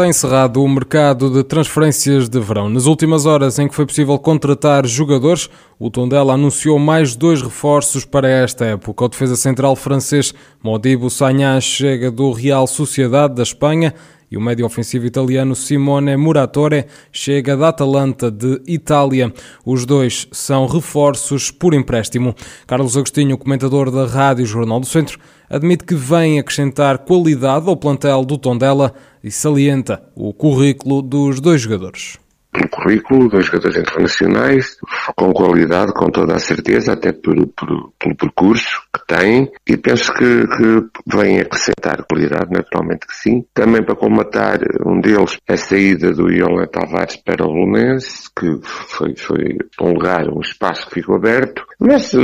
Está 0.00 0.08
encerrado 0.08 0.64
o 0.64 0.66
mercado 0.66 1.28
de 1.28 1.44
transferências 1.44 2.26
de 2.26 2.40
verão. 2.40 2.70
Nas 2.70 2.86
últimas 2.86 3.26
horas 3.26 3.58
em 3.58 3.68
que 3.68 3.74
foi 3.74 3.84
possível 3.84 4.18
contratar 4.18 4.86
jogadores, 4.86 5.50
o 5.78 5.90
Tondela 5.90 6.32
anunciou 6.32 6.78
mais 6.78 7.14
dois 7.14 7.42
reforços 7.42 8.06
para 8.06 8.26
esta 8.26 8.64
época. 8.64 9.04
O 9.04 9.08
defesa 9.10 9.36
central 9.36 9.76
francês 9.76 10.32
Modibo 10.62 11.10
Sagnan 11.10 11.60
chega 11.60 12.10
do 12.10 12.32
Real 12.32 12.66
Sociedade 12.66 13.34
da 13.34 13.42
Espanha 13.42 13.92
e 14.30 14.38
o 14.38 14.40
médio 14.40 14.64
ofensivo 14.64 15.04
italiano 15.04 15.54
Simone 15.54 16.16
Muratore 16.16 16.86
chega 17.12 17.54
da 17.54 17.68
Atalanta 17.68 18.30
de 18.30 18.62
Itália. 18.66 19.30
Os 19.66 19.84
dois 19.84 20.28
são 20.32 20.66
reforços 20.66 21.50
por 21.50 21.74
empréstimo. 21.74 22.34
Carlos 22.66 22.96
Agostinho, 22.96 23.36
comentador 23.36 23.90
da 23.90 24.06
Rádio 24.06 24.46
Jornal 24.46 24.80
do 24.80 24.86
Centro, 24.86 25.18
admite 25.50 25.84
que 25.84 25.96
vem 25.96 26.38
acrescentar 26.38 26.98
qualidade 26.98 27.68
ao 27.68 27.76
plantel 27.76 28.24
do 28.24 28.38
Tondela 28.38 28.94
e 29.22 29.30
salienta 29.30 30.02
o 30.14 30.32
currículo 30.32 31.02
dos 31.02 31.40
dois 31.40 31.60
jogadores 31.60 32.18
um 32.54 32.68
currículo, 32.68 33.28
dois 33.28 33.46
jogadores 33.46 33.76
internacionais, 33.76 34.76
com 35.16 35.32
qualidade, 35.32 35.92
com 35.92 36.10
toda 36.10 36.34
a 36.34 36.38
certeza, 36.38 36.92
até 36.92 37.12
por, 37.12 37.34
por, 37.48 37.92
pelo 37.98 38.16
percurso 38.16 38.82
que 38.92 39.06
têm, 39.06 39.50
e 39.68 39.76
penso 39.76 40.12
que, 40.12 40.46
que 40.46 41.16
vem 41.16 41.40
acrescentar 41.40 42.04
qualidade, 42.04 42.50
naturalmente 42.50 43.06
que 43.06 43.14
sim. 43.14 43.44
Também 43.54 43.82
para 43.82 43.94
comatar 43.94 44.58
um 44.84 45.00
deles, 45.00 45.38
a 45.48 45.56
saída 45.56 46.12
do 46.12 46.30
Iolan 46.30 46.66
Tavares 46.66 47.16
para 47.16 47.46
o 47.46 47.52
Belenense, 47.52 48.28
que 48.36 48.58
foi, 48.62 49.14
foi 49.16 49.56
um 49.80 49.92
lugar, 49.92 50.28
um 50.28 50.40
espaço 50.40 50.86
que 50.88 50.94
ficou 50.94 51.16
aberto, 51.16 51.64
mas 51.78 52.12
uh, 52.12 52.20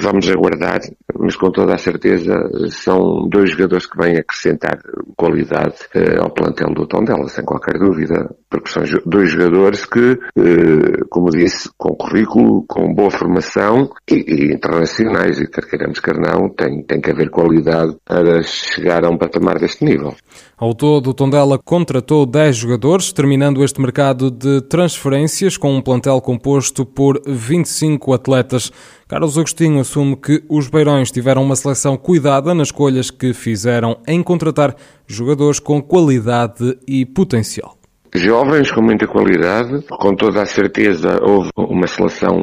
vamos 0.00 0.28
aguardar, 0.28 0.80
mas 1.18 1.36
com 1.36 1.50
toda 1.50 1.74
a 1.74 1.78
certeza 1.78 2.32
são 2.70 3.28
dois 3.28 3.50
jogadores 3.50 3.86
que 3.86 3.98
vêm 3.98 4.16
acrescentar 4.18 4.78
qualidade 5.16 5.76
uh, 5.94 6.22
ao 6.22 6.30
plantel 6.30 6.72
do 6.74 6.86
Tondela, 6.86 7.28
sem 7.28 7.44
qualquer 7.44 7.78
dúvida, 7.78 8.30
porque 8.50 8.70
são 8.70 8.82
dois 9.04 9.30
jogadores 9.30 9.84
que, 9.84 10.18
eh, 10.36 11.04
como 11.10 11.30
disse, 11.30 11.68
com 11.76 11.94
currículo, 11.94 12.64
com 12.66 12.94
boa 12.94 13.10
formação 13.10 13.90
e, 14.10 14.14
e 14.14 14.54
internacionais, 14.54 15.38
e 15.38 15.46
quer 15.46 15.66
queiramos, 15.68 16.00
quer 16.00 16.18
não, 16.18 16.48
tem, 16.48 16.82
tem 16.82 17.00
que 17.00 17.10
haver 17.10 17.30
qualidade 17.30 17.96
para 18.04 18.42
chegar 18.42 19.04
a 19.04 19.10
um 19.10 19.18
patamar 19.18 19.58
deste 19.58 19.84
nível. 19.84 20.14
Ao 20.56 20.74
todo, 20.74 21.10
o 21.10 21.14
Tondela 21.14 21.58
contratou 21.58 22.24
10 22.24 22.56
jogadores, 22.56 23.12
terminando 23.12 23.62
este 23.62 23.80
mercado 23.80 24.30
de 24.30 24.62
transferências 24.62 25.56
com 25.56 25.76
um 25.76 25.82
plantel 25.82 26.20
composto 26.20 26.86
por 26.86 27.20
25 27.26 28.12
atletas. 28.12 28.72
Carlos 29.06 29.38
Agostinho 29.38 29.80
assume 29.80 30.16
que 30.16 30.42
os 30.48 30.68
Beirões 30.68 31.10
tiveram 31.10 31.42
uma 31.42 31.56
seleção 31.56 31.96
cuidada 31.96 32.54
nas 32.54 32.68
escolhas 32.68 33.10
que 33.10 33.32
fizeram 33.32 33.98
em 34.06 34.22
contratar 34.22 34.74
jogadores 35.06 35.60
com 35.60 35.80
qualidade 35.80 36.78
e 36.86 37.06
potencial 37.06 37.77
jovens 38.18 38.70
com 38.70 38.82
muita 38.82 39.06
qualidade, 39.06 39.84
com 39.88 40.14
toda 40.14 40.42
a 40.42 40.46
certeza 40.46 41.18
houve 41.22 41.50
uma 41.56 41.86
seleção 41.86 42.36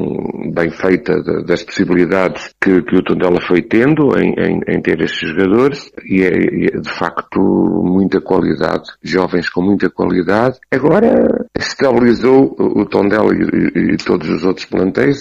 bem 0.52 0.70
feita 0.70 1.22
das 1.44 1.62
possibilidades 1.62 2.54
que, 2.60 2.82
que, 2.82 2.96
o 2.96 3.02
Tondela 3.02 3.40
foi 3.40 3.62
tendo 3.62 4.18
em, 4.18 4.34
em, 4.38 4.60
em 4.68 4.80
ter 4.80 5.00
estes 5.00 5.28
jogadores 5.30 5.90
e 6.04 6.22
é, 6.22 6.28
é, 6.28 6.80
de 6.80 6.90
facto 6.90 7.40
muita 7.84 8.20
qualidade, 8.20 8.84
jovens 9.02 9.48
com 9.48 9.62
muita 9.62 9.90
qualidade. 9.90 10.58
Agora 10.70 11.45
estabilizou 11.58 12.54
o 12.58 12.84
Tondela 12.86 13.32
e, 13.34 13.94
e, 13.94 13.96
todos 13.96 14.28
os 14.28 14.44
outros 14.44 14.66
plantéis, 14.66 15.20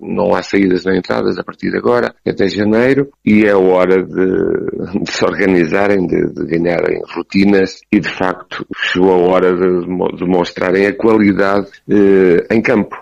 não 0.00 0.34
há 0.34 0.42
saídas 0.42 0.84
nem 0.84 0.98
entradas 0.98 1.38
a 1.38 1.44
partir 1.44 1.70
de 1.70 1.78
agora, 1.78 2.14
até 2.26 2.48
janeiro, 2.48 3.08
e 3.24 3.44
é 3.44 3.54
hora 3.54 4.02
de, 4.02 5.02
de 5.04 5.10
se 5.10 5.24
organizarem, 5.24 6.06
de, 6.06 6.32
de 6.32 6.44
ganharem 6.46 7.00
rotinas 7.14 7.80
e 7.92 8.00
de 8.00 8.08
facto 8.08 8.66
chegou 8.76 9.12
a 9.12 9.28
hora 9.28 9.54
de 9.54 10.18
demonstrarem 10.18 10.86
a 10.86 10.94
qualidade 10.94 11.68
eh, 11.88 12.46
em 12.50 12.60
campo. 12.60 12.96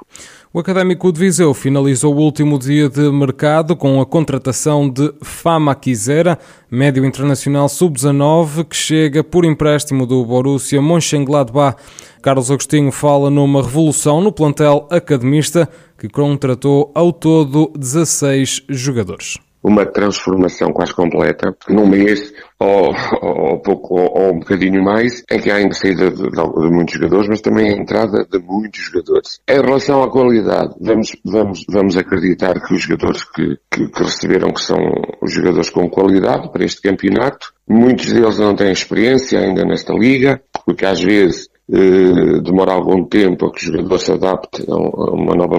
O 0.54 0.60
Académico 0.60 1.10
de 1.10 1.18
Viseu 1.18 1.54
finalizou 1.54 2.14
o 2.14 2.20
último 2.20 2.58
dia 2.58 2.86
de 2.86 3.10
mercado 3.10 3.74
com 3.74 4.02
a 4.02 4.04
contratação 4.04 4.86
de 4.86 5.10
Fama 5.22 5.74
Quisera, 5.74 6.38
médio 6.70 7.06
internacional 7.06 7.70
sub-19, 7.70 8.66
que 8.66 8.76
chega 8.76 9.24
por 9.24 9.46
empréstimo 9.46 10.04
do 10.06 10.22
Borussia 10.26 10.82
Mönchengladbach. 10.82 11.78
Carlos 12.20 12.50
Agostinho 12.50 12.92
fala 12.92 13.30
numa 13.30 13.62
revolução 13.62 14.20
no 14.20 14.30
plantel 14.30 14.86
academista, 14.90 15.66
que 15.98 16.06
contratou 16.06 16.92
ao 16.94 17.14
todo 17.14 17.72
16 17.74 18.64
jogadores 18.68 19.38
uma 19.62 19.86
transformação 19.86 20.72
quase 20.72 20.92
completa, 20.92 21.56
num 21.68 21.86
mês 21.86 22.32
ou, 22.58 22.94
ou 23.22 23.60
pouco 23.60 23.94
ou, 23.94 24.18
ou, 24.18 24.32
um 24.34 24.38
bocadinho 24.40 24.82
mais, 24.82 25.22
em 25.30 25.40
que 25.40 25.50
há 25.50 25.56
a 25.56 25.72
saída 25.72 26.10
de, 26.10 26.22
de, 26.22 26.30
de, 26.30 26.70
muitos 26.70 26.94
jogadores, 26.94 27.28
mas 27.28 27.40
também 27.40 27.68
a 27.68 27.76
entrada 27.76 28.26
de 28.30 28.38
muitos 28.38 28.80
jogadores. 28.80 29.40
Em 29.48 29.60
relação 29.60 30.02
à 30.02 30.10
qualidade, 30.10 30.74
vamos, 30.80 31.16
vamos, 31.24 31.64
vamos 31.68 31.96
acreditar 31.96 32.60
que 32.60 32.74
os 32.74 32.82
jogadores 32.82 33.24
que, 33.24 33.56
que, 33.70 33.88
que 33.88 34.02
receberam, 34.02 34.52
que 34.52 34.60
são 34.60 34.78
os 35.20 35.32
jogadores 35.32 35.70
com 35.70 35.88
qualidade 35.88 36.50
para 36.50 36.64
este 36.64 36.80
campeonato, 36.82 37.52
muitos 37.68 38.12
deles 38.12 38.38
não 38.38 38.54
têm 38.54 38.72
experiência 38.72 39.38
ainda 39.38 39.64
nesta 39.64 39.92
liga, 39.92 40.42
porque 40.64 40.84
às 40.84 41.00
vezes 41.00 41.51
eh, 41.70 42.40
demora 42.42 42.72
algum 42.72 43.04
tempo 43.04 43.46
a 43.46 43.52
que 43.52 43.68
o 43.68 43.72
jogador 43.72 43.98
se 43.98 44.12
adapte 44.12 44.64
a 44.68 44.76
uma 44.76 45.34
nova 45.34 45.56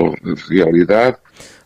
realidade. 0.50 1.18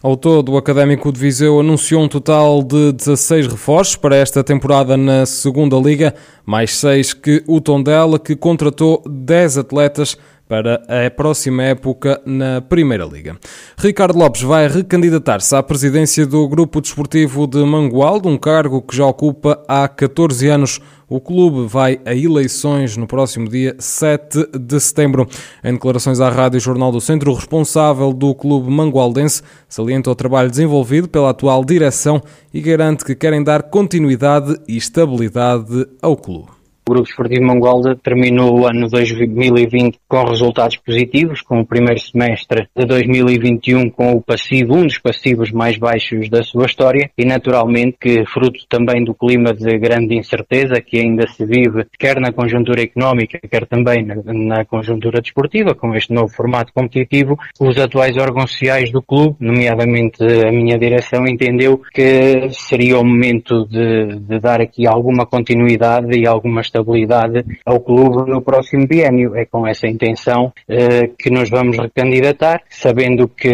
Ao 0.02 0.16
todo, 0.16 0.52
o 0.52 0.58
Académico 0.58 1.12
de 1.12 1.20
Viseu 1.20 1.60
anunciou 1.60 2.04
um 2.04 2.08
total 2.08 2.62
de 2.62 2.94
16 2.94 3.48
reforços 3.48 3.96
para 3.96 4.16
esta 4.16 4.44
temporada 4.44 4.96
na 4.96 5.26
Segunda 5.26 5.76
Liga, 5.78 6.14
mais 6.46 6.76
6 6.78 7.14
que 7.14 7.44
o 7.48 7.60
Tondela, 7.60 8.20
que 8.20 8.36
contratou 8.36 9.02
10 9.10 9.58
atletas 9.58 10.16
para 10.48 10.82
a 10.88 11.10
próxima 11.12 11.64
época 11.64 12.22
na 12.26 12.62
Primeira 12.62 13.06
Liga. 13.06 13.38
Ricardo 13.78 14.18
Lopes 14.18 14.42
vai 14.42 14.68
recandidatar-se 14.68 15.56
à 15.56 15.62
presidência 15.62 16.26
do 16.26 16.48
Grupo 16.48 16.82
Desportivo 16.82 17.46
de 17.46 17.64
Mangualde, 17.66 18.28
um 18.28 18.38
cargo 18.38 18.82
que 18.82 18.96
já 18.96 19.06
ocupa 19.06 19.62
há 19.68 19.88
14 19.88 20.48
anos. 20.48 20.80
O 21.10 21.22
clube 21.22 21.68
vai 21.68 22.02
a 22.06 22.14
eleições 22.14 22.98
no 22.98 23.08
próximo 23.08 23.48
dia 23.48 23.76
7 23.80 24.60
de 24.60 24.80
setembro. 24.80 25.28
Em 25.64 25.74
declarações 25.74 26.20
à 26.20 26.30
Rádio 26.30 26.60
Jornal 26.60 26.92
do 26.92 27.00
Centro, 27.00 27.32
o 27.32 27.36
responsável 27.36 28.12
do 28.12 28.36
clube 28.36 28.70
mangualdense 28.70 29.42
salienta 29.70 30.12
o 30.12 30.16
trabalho 30.16 30.50
desenvolvido 30.50 31.08
pela 31.08 31.30
atual 31.30 31.64
direção 31.64 32.22
e 32.54 32.60
garante 32.60 33.06
que 33.06 33.16
querem 33.16 33.42
dar 33.42 33.64
continuidade 33.64 34.58
e 34.68 34.76
estabilidade 34.76 35.88
ao 36.02 36.18
clube. 36.18 36.57
O 36.88 36.90
Grupo 36.90 37.10
Esportivo 37.10 37.46
Mongolda 37.46 37.98
terminou 37.98 38.62
o 38.62 38.66
ano 38.66 38.88
2020 38.88 40.00
com 40.08 40.24
resultados 40.24 40.78
positivos, 40.78 41.42
com 41.42 41.60
o 41.60 41.66
primeiro 41.66 42.00
semestre 42.00 42.70
de 42.74 42.86
2021 42.86 43.90
com 43.90 44.14
o 44.14 44.22
passivo, 44.22 44.74
um 44.74 44.86
dos 44.86 44.98
passivos 44.98 45.52
mais 45.52 45.78
baixos 45.78 46.30
da 46.30 46.42
sua 46.44 46.66
história 46.66 47.12
e 47.18 47.26
naturalmente 47.26 47.98
que 48.00 48.26
fruto 48.26 48.66
também 48.70 49.04
do 49.04 49.14
clima 49.14 49.54
de 49.54 49.78
grande 49.78 50.16
incerteza 50.16 50.80
que 50.80 50.98
ainda 50.98 51.28
se 51.28 51.46
vive 51.46 51.86
quer 52.00 52.22
na 52.22 52.32
conjuntura 52.32 52.82
económica, 52.82 53.38
quer 53.38 53.66
também 53.66 54.06
na, 54.06 54.16
na 54.26 54.64
conjuntura 54.64 55.20
desportiva, 55.20 55.76
com 55.76 55.94
este 55.94 56.14
novo 56.14 56.34
formato 56.34 56.72
competitivo, 56.72 57.38
os 57.60 57.78
atuais 57.78 58.16
órgãos 58.16 58.52
sociais 58.52 58.94
do 58.94 59.02
clube, 59.02 59.36
nomeadamente 59.42 60.24
a 60.24 60.54
minha 60.54 60.78
direção, 60.78 61.28
entendeu 61.28 61.82
que 61.94 62.48
seria 62.52 62.98
o 62.98 63.04
momento 63.04 63.68
de, 63.68 64.20
de 64.20 64.40
dar 64.40 64.62
aqui 64.62 64.88
alguma 64.88 65.26
continuidade 65.26 66.18
e 66.18 66.26
alguma 66.26 66.62
estabilidade 66.78 67.44
ao 67.66 67.80
clube 67.80 68.30
no 68.30 68.42
próximo 68.42 68.88
biênio. 68.88 69.36
É 69.36 69.46
com 69.46 69.68
essa 69.68 69.88
intenção 69.88 70.52
eh, 70.68 71.10
que 71.18 71.30
nos 71.30 71.50
vamos 71.50 71.78
recandidatar, 71.78 72.62
sabendo 72.70 73.28
que 73.28 73.50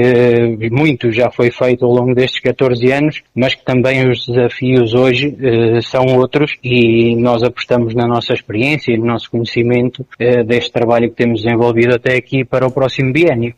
muito 0.71 1.11
já 1.11 1.29
foi 1.31 1.51
feito 1.51 1.85
ao 1.85 1.91
longo 1.91 2.13
destes 2.13 2.41
14 2.41 2.91
anos, 2.91 3.23
mas 3.35 3.55
que 3.55 3.63
também 3.63 4.09
os 4.09 4.25
desafios 4.25 4.93
hoje 4.93 5.35
eh, 5.41 5.81
são 5.81 6.05
outros 6.17 6.53
e 6.63 7.15
nós 7.15 7.43
apostamos 7.43 7.93
na 7.93 8.07
nossa 8.07 8.33
experiência 8.33 8.93
e 8.93 8.97
no 8.97 9.05
nosso 9.05 9.29
conhecimento 9.29 10.05
eh, 10.19 10.43
deste 10.43 10.71
trabalho 10.71 11.09
que 11.09 11.15
temos 11.15 11.43
desenvolvido 11.43 11.95
até 11.95 12.15
aqui 12.15 12.43
para 12.43 12.67
o 12.67 12.71
próximo 12.71 13.11
biênio. 13.11 13.53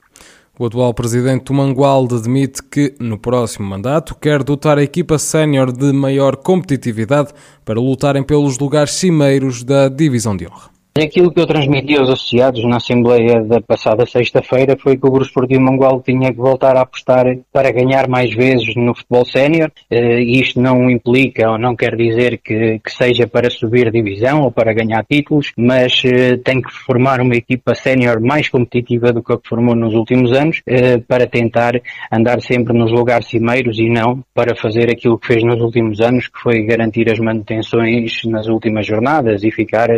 O 0.58 0.66
atual 0.66 0.94
presidente 0.94 1.52
Mangualde 1.52 2.16
admite 2.16 2.64
que, 2.64 2.96
no 2.98 3.18
próximo 3.18 3.68
mandato, 3.68 4.16
quer 4.16 4.42
dotar 4.42 4.78
a 4.78 4.84
equipa 4.84 5.18
sénior 5.20 5.70
de 5.70 5.92
maior 5.92 6.38
competitividade 6.38 7.34
para 7.66 7.80
lutarem 7.80 8.24
pelos 8.24 8.58
lugares 8.58 8.94
cimeiros 8.94 9.66
da 9.66 9.90
divisão 9.90 10.36
de 10.36 10.48
honra. 10.48 10.75
Aquilo 10.98 11.30
que 11.30 11.42
eu 11.42 11.46
transmiti 11.46 11.98
aos 11.98 12.10
associados 12.10 12.64
na 12.64 12.78
Assembleia 12.78 13.44
da 13.44 13.60
passada 13.60 14.06
sexta-feira 14.06 14.78
foi 14.80 14.96
que 14.96 15.06
o 15.06 15.12
Grupo 15.12 15.26
Esportivo 15.26 15.60
Mangual 15.60 16.02
tinha 16.02 16.32
que 16.32 16.38
voltar 16.38 16.78
a 16.78 16.84
apostar 16.84 17.26
para 17.52 17.70
ganhar 17.70 18.08
mais 18.08 18.34
vezes 18.34 18.74
no 18.78 18.96
futebol 18.96 19.26
sénior. 19.26 19.70
Uh, 19.92 20.20
isto 20.22 20.62
não 20.62 20.90
implica 20.90 21.52
ou 21.52 21.60
não 21.60 21.76
quer 21.76 21.98
dizer 21.98 22.38
que, 22.38 22.80
que, 22.80 22.90
seja 22.90 23.28
para 23.28 23.50
subir 23.50 23.92
divisão 23.92 24.44
ou 24.44 24.52
para 24.52 24.74
ganhar 24.74 25.04
títulos, 25.04 25.52
mas 25.58 26.02
uh, 26.06 26.38
tem 26.38 26.62
que 26.62 26.72
formar 26.72 27.20
uma 27.20 27.36
equipa 27.36 27.76
sénior 27.76 28.22
mais 28.22 28.48
competitiva 28.48 29.12
do 29.12 29.22
que 29.22 29.34
a 29.34 29.38
que 29.38 29.50
formou 29.50 29.76
nos 29.76 29.94
últimos 29.96 30.32
anos 30.32 30.60
uh, 30.60 31.02
para 31.10 31.28
tentar 31.28 31.74
andar 32.10 32.40
sempre 32.40 32.74
nos 32.74 32.94
lugares 32.94 33.28
cimeiros 33.28 33.78
e 33.80 33.90
não 33.90 34.24
para 34.34 34.56
fazer 34.56 34.90
aquilo 34.90 35.20
que 35.20 35.28
fez 35.28 35.44
nos 35.44 35.60
últimos 35.60 36.00
anos, 36.00 36.30
que 36.30 36.40
foi 36.40 36.64
garantir 36.64 37.12
as 37.12 37.20
manutenções 37.20 38.22
nas 38.24 38.48
últimas 38.48 38.88
jornadas 38.88 39.44
e 39.44 39.52
ficar 39.52 39.90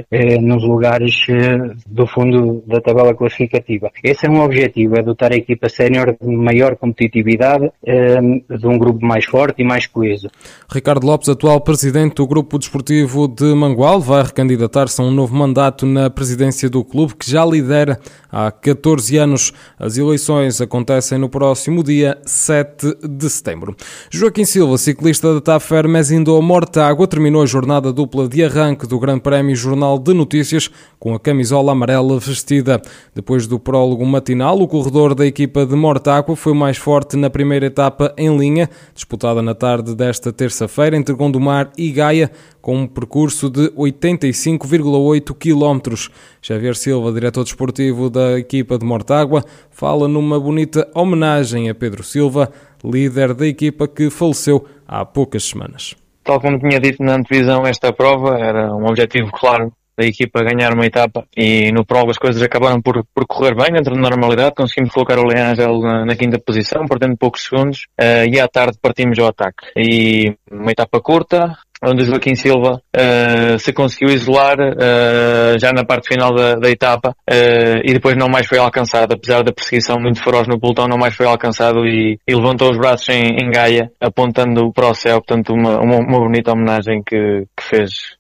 nos 0.42 0.64
lugares 0.64 0.87
lugares 0.88 1.26
eh, 1.30 1.76
do 1.86 2.08
fundo 2.08 2.64
da 2.66 2.80
tabela 2.80 3.14
classificativa. 3.14 3.92
Esse 4.04 4.26
é 4.26 4.30
um 4.30 4.42
objetivo, 4.42 4.98
é 4.98 5.04
dotar 5.04 5.32
a 5.32 5.36
equipa 5.36 5.68
sénior 5.68 6.16
de 6.20 6.36
maior 6.36 6.76
competitividade, 6.76 7.70
eh, 7.86 8.20
de 8.58 8.68
um 8.68 8.78
grupo 8.78 9.06
mais 9.06 9.26
forte 9.26 9.62
e 9.62 9.66
mais 9.66 9.86
coeso. 9.86 10.30
Ricardo 10.72 11.06
Lopes, 11.06 11.30
atual 11.30 11.60
presidente 11.62 12.16
do 12.16 12.28
Grupo 12.28 12.58
Desportivo 12.58 13.28
de 13.28 13.54
Mangual, 13.54 14.00
vai 14.00 14.24
recandidatar-se 14.24 15.02
a 15.02 15.04
um 15.04 15.12
novo 15.12 15.36
mandato 15.36 15.86
na 15.86 16.10
presidência 16.10 16.70
do 16.70 16.84
clube, 16.84 17.16
que 17.16 17.30
já 17.30 17.46
lidera 17.46 18.00
há 18.32 18.52
14 18.52 19.18
anos. 19.18 19.54
As 19.78 19.98
eleições 19.98 20.62
acontecem 20.62 21.18
no 21.18 21.30
próximo 21.30 21.84
dia 21.84 22.18
7 22.26 22.96
de 23.08 23.30
setembro. 23.30 23.76
Joaquim 24.10 24.46
Silva, 24.46 24.78
ciclista 24.78 25.34
da 25.34 25.42
TAF 25.42 25.74
Hermes 25.74 26.12
Indo 26.12 26.42
Mortágua, 26.42 27.08
terminou 27.08 27.42
a 27.42 27.46
jornada 27.46 27.92
dupla 27.92 28.28
de 28.28 28.44
arranque 28.44 28.88
do 28.88 29.00
Grande 29.00 29.22
Prémio 29.22 29.56
Jornal 29.56 30.00
de 30.00 30.14
Notícias 30.14 30.70
com 31.00 31.14
a 31.14 31.20
camisola 31.20 31.72
amarela 31.72 32.20
vestida. 32.20 32.82
Depois 33.14 33.48
do 33.48 33.60
prólogo 33.60 34.06
matinal, 34.06 34.60
o 34.60 34.68
corredor 34.68 35.14
da 35.14 35.26
equipa 35.26 35.66
de 35.66 35.76
Mortágua 35.76 36.36
foi 36.36 36.54
mais 36.54 36.78
forte 36.78 37.16
na 37.16 37.30
primeira 37.30 37.66
etapa 37.66 38.14
em 38.18 38.36
linha, 38.36 38.70
disputada 38.94 39.42
na 39.42 39.54
tarde 39.54 39.96
desta 39.96 40.32
terça-feira 40.34 40.98
entre 40.98 41.16
Gondomar 41.16 41.72
e 41.78 41.92
Gaia, 41.92 42.32
com 42.62 42.78
um 42.78 42.88
percurso 42.88 43.50
de 43.50 43.70
85,8 43.72 45.34
km. 45.34 46.10
Xavier 46.42 46.76
Silva, 46.76 47.12
diretor 47.12 47.44
desportivo 47.44 48.10
da 48.10 48.38
equipa 48.38 48.78
de 48.78 48.86
Mortágua, 48.86 49.44
fala 49.70 50.08
numa 50.08 50.40
bonita 50.40 50.88
homenagem 50.94 51.70
a 51.70 51.76
Pedro 51.76 52.04
Silva, 52.04 52.52
líder 52.84 53.34
da 53.34 53.48
equipa 53.48 53.88
que 53.88 54.10
faleceu 54.10 54.66
há 54.88 55.06
poucas 55.06 55.44
semanas. 55.44 55.96
Tal 56.24 56.42
como 56.42 56.60
tinha 56.60 56.80
dito 56.80 57.02
na 57.02 57.16
antevisão, 57.16 57.66
esta 57.66 57.94
prova 57.94 58.38
era 58.38 58.76
um 58.76 58.86
objetivo 58.86 59.32
claro 59.32 59.72
da 59.98 60.06
equipa 60.06 60.44
ganhar 60.44 60.74
uma 60.74 60.86
etapa 60.86 61.26
e 61.36 61.72
no 61.72 61.84
prova 61.86 62.12
as 62.12 62.18
coisas 62.18 62.42
acabaram 62.42 62.82
por, 62.82 63.04
por 63.14 63.26
correr 63.26 63.56
bem 63.56 63.74
dentro 63.74 63.96
da 63.96 64.00
normalidade, 64.00 64.56
conseguimos 64.56 64.94
colocar 64.94 65.18
o 65.18 65.26
Leangel 65.26 65.80
na, 65.80 66.06
na 66.06 66.16
quinta 66.16 66.40
posição, 66.40 66.86
perdendo 66.88 67.18
poucos 67.18 67.44
segundos 67.44 67.88
uh, 68.00 68.28
e 68.32 68.40
à 68.40 68.48
tarde 68.48 68.78
partimos 68.82 69.18
ao 69.18 69.28
ataque. 69.28 69.66
E 69.76 70.36
uma 70.52 70.72
etapa 70.72 71.02
curta, 71.02 71.58
onde 71.84 72.04
o 72.04 72.06
Joaquim 72.06 72.36
Silva 72.36 72.82
uh, 72.96 73.60
se 73.60 73.72
conseguiu 73.72 74.10
isolar 74.10 74.58
uh, 74.60 75.60
já 75.60 75.72
na 75.72 75.86
parte 75.86 76.10
final 76.10 76.34
da, 76.34 76.56
da 76.56 76.70
etapa 76.70 77.10
uh, 77.10 77.82
e 77.84 77.94
depois 77.94 78.16
não 78.16 78.28
mais 78.28 78.48
foi 78.48 78.58
alcançado, 78.58 79.14
apesar 79.14 79.44
da 79.44 79.52
perseguição 79.52 79.98
muito 80.00 80.22
feroz 80.22 80.48
no 80.48 80.60
pelotão, 80.60 80.88
não 80.88 80.98
mais 80.98 81.16
foi 81.16 81.26
alcançado 81.26 81.86
e, 81.86 82.20
e 82.28 82.36
levantou 82.36 82.72
os 82.72 82.78
braços 82.78 83.08
em, 83.10 83.38
em, 83.42 83.52
Gaia, 83.52 83.92
apontando 84.00 84.72
para 84.74 84.90
o 84.90 84.94
céu, 84.94 85.22
portanto 85.22 85.54
uma, 85.54 85.80
uma, 85.80 85.98
uma 85.98 86.20
bonita 86.20 86.52
homenagem 86.52 87.02
que, 87.04 87.46
que 87.56 87.64
fez 87.64 88.18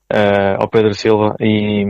ao 0.57 0.69
Pedro 0.69 0.93
Silva 0.93 1.35
e, 1.37 1.83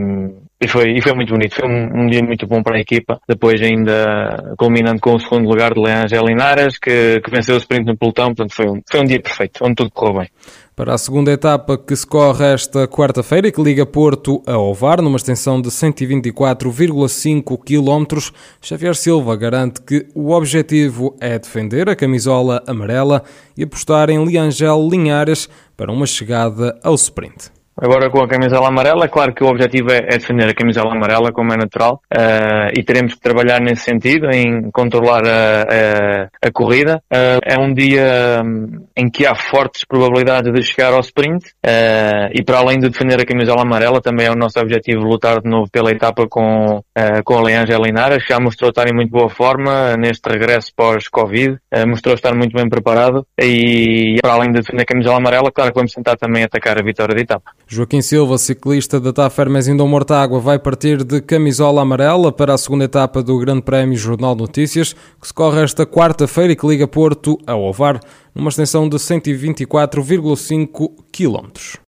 e 0.60 0.66
foi, 0.66 0.90
e 0.96 1.00
foi 1.00 1.12
muito 1.14 1.32
bonito, 1.32 1.54
foi 1.54 1.68
um, 1.68 2.02
um, 2.02 2.06
dia 2.08 2.20
muito 2.20 2.44
bom 2.44 2.62
para 2.64 2.76
a 2.76 2.80
equipa, 2.80 3.20
depois 3.28 3.62
ainda 3.62 4.54
culminando 4.58 5.00
com 5.00 5.14
o 5.14 5.20
segundo 5.20 5.48
lugar 5.48 5.72
de 5.72 5.80
Leangel 5.80 6.24
Linares, 6.26 6.78
que, 6.78 7.20
que 7.20 7.30
venceu 7.30 7.54
o 7.54 7.58
sprint 7.58 7.86
no 7.86 7.96
pelotão, 7.96 8.34
portanto 8.34 8.54
foi 8.54 8.66
um, 8.68 8.82
foi 8.90 9.00
um 9.00 9.04
dia 9.04 9.20
perfeito, 9.20 9.64
onde 9.64 9.76
tudo 9.76 9.90
correu 9.92 10.18
bem. 10.18 10.28
Para 10.78 10.94
a 10.94 10.98
segunda 10.98 11.32
etapa 11.32 11.76
que 11.76 11.96
se 11.96 12.06
corre 12.06 12.54
esta 12.54 12.86
quarta-feira 12.86 13.48
e 13.48 13.52
que 13.52 13.60
liga 13.60 13.84
Porto 13.84 14.40
a 14.46 14.56
Ovar, 14.56 15.02
numa 15.02 15.16
extensão 15.16 15.60
de 15.60 15.70
124,5 15.70 17.58
km, 17.58 18.30
Xavier 18.62 18.94
Silva 18.94 19.34
garante 19.34 19.82
que 19.82 20.06
o 20.14 20.30
objetivo 20.30 21.16
é 21.18 21.36
defender 21.36 21.88
a 21.88 21.96
camisola 21.96 22.62
amarela 22.64 23.24
e 23.56 23.64
apostar 23.64 24.08
em 24.08 24.24
Liangel 24.24 24.88
Linhares 24.88 25.48
para 25.76 25.90
uma 25.90 26.06
chegada 26.06 26.78
ao 26.84 26.94
sprint. 26.94 27.57
Agora 27.80 28.10
com 28.10 28.20
a 28.20 28.28
camisola 28.28 28.68
amarela, 28.68 29.08
claro 29.08 29.32
que 29.32 29.44
o 29.44 29.46
objetivo 29.46 29.92
é, 29.92 29.98
é 29.98 30.18
defender 30.18 30.48
a 30.48 30.54
camisola 30.54 30.92
amarela, 30.92 31.30
como 31.32 31.52
é 31.52 31.56
natural, 31.56 32.00
uh, 32.12 32.72
e 32.76 32.82
teremos 32.82 33.14
que 33.14 33.20
trabalhar 33.20 33.60
nesse 33.60 33.84
sentido, 33.84 34.28
em 34.32 34.68
controlar 34.72 35.22
a, 35.24 35.62
a, 35.62 36.48
a 36.48 36.52
corrida. 36.52 37.00
Uh, 37.12 37.38
é 37.44 37.56
um 37.56 37.72
dia 37.72 38.42
um, 38.44 38.84
em 38.96 39.08
que 39.08 39.24
há 39.24 39.34
fortes 39.36 39.84
probabilidades 39.86 40.52
de 40.52 40.60
chegar 40.62 40.92
ao 40.92 41.00
sprint, 41.00 41.46
uh, 41.64 42.28
e 42.34 42.42
para 42.42 42.58
além 42.58 42.80
de 42.80 42.88
defender 42.88 43.20
a 43.20 43.24
camisola 43.24 43.62
amarela, 43.62 44.00
também 44.00 44.26
é 44.26 44.30
o 44.30 44.36
nosso 44.36 44.58
objetivo 44.58 45.02
lutar 45.02 45.40
de 45.40 45.48
novo 45.48 45.70
pela 45.70 45.92
etapa 45.92 46.26
com, 46.28 46.82
com 47.24 47.38
a 47.38 47.42
Leangel 47.42 47.82
Linares, 47.82 48.24
que 48.24 48.32
já 48.32 48.40
mostrou 48.40 48.70
estar 48.70 48.88
em 48.88 48.94
muito 48.94 49.10
boa 49.10 49.28
forma 49.28 49.96
neste 49.96 50.28
regresso 50.28 50.72
pós-Covid, 50.74 51.56
mostrou 51.86 52.14
estar 52.14 52.34
muito 52.34 52.56
bem 52.56 52.68
preparado, 52.68 53.24
e 53.40 54.16
para 54.20 54.32
além 54.32 54.50
de 54.50 54.60
defender 54.60 54.82
a 54.82 54.86
camisola 54.86 55.18
amarela, 55.18 55.52
claro 55.52 55.70
que 55.70 55.78
vamos 55.78 55.92
tentar 55.92 56.16
também 56.16 56.42
atacar 56.42 56.78
a 56.78 56.82
vitória 56.82 57.14
da 57.14 57.20
etapa. 57.20 57.52
Joaquim 57.70 58.00
Silva, 58.00 58.38
ciclista 58.38 58.98
da 58.98 59.12
TAF 59.12 59.38
Hermes 59.38 59.68
Indom 59.68 59.86
Mortágua, 59.86 60.40
vai 60.40 60.58
partir 60.58 61.04
de 61.04 61.20
camisola 61.20 61.82
amarela 61.82 62.32
para 62.32 62.54
a 62.54 62.58
segunda 62.58 62.84
etapa 62.84 63.22
do 63.22 63.38
Grande 63.38 63.60
Prémio 63.60 63.94
Jornal 63.94 64.34
Notícias, 64.34 64.94
que 65.20 65.26
se 65.26 65.34
corre 65.34 65.62
esta 65.62 65.84
quarta-feira 65.84 66.54
e 66.54 66.56
que 66.56 66.66
liga 66.66 66.88
Porto 66.88 67.38
a 67.46 67.54
Ovar, 67.54 68.00
numa 68.34 68.48
extensão 68.48 68.88
de 68.88 68.96
124,5 68.96 70.92
km. 71.12 71.78